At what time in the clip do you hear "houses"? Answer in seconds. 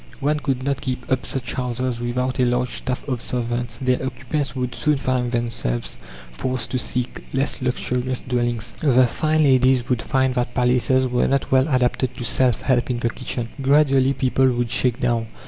1.53-1.99